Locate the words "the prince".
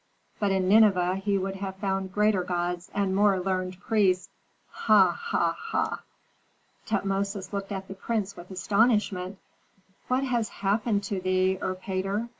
7.87-8.35